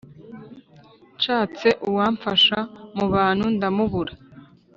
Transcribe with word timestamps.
nshatse 1.17 1.67
uwamfasha 1.89 2.59
mu 2.95 3.05
bantu, 3.13 3.45
ndamubura! 3.55 4.13